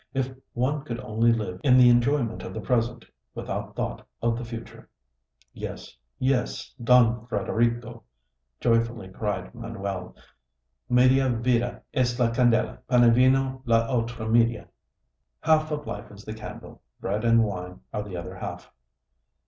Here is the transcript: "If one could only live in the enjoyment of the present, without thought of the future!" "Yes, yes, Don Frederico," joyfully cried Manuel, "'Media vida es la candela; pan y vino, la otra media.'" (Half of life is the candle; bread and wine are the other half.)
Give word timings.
"If 0.15 0.31
one 0.53 0.81
could 0.81 0.99
only 1.01 1.31
live 1.31 1.61
in 1.63 1.77
the 1.77 1.87
enjoyment 1.87 2.41
of 2.41 2.55
the 2.55 2.59
present, 2.59 3.05
without 3.35 3.75
thought 3.75 4.03
of 4.19 4.35
the 4.35 4.43
future!" 4.43 4.89
"Yes, 5.53 5.95
yes, 6.17 6.73
Don 6.83 7.27
Frederico," 7.27 8.01
joyfully 8.59 9.09
cried 9.09 9.53
Manuel, 9.53 10.15
"'Media 10.89 11.29
vida 11.29 11.83
es 11.93 12.19
la 12.19 12.31
candela; 12.31 12.79
pan 12.87 13.03
y 13.03 13.09
vino, 13.11 13.61
la 13.65 13.87
otra 13.89 14.27
media.'" 14.27 14.69
(Half 15.41 15.69
of 15.69 15.85
life 15.85 16.09
is 16.09 16.25
the 16.25 16.33
candle; 16.33 16.81
bread 16.99 17.23
and 17.23 17.43
wine 17.43 17.81
are 17.93 18.01
the 18.01 18.17
other 18.17 18.33
half.) 18.33 18.71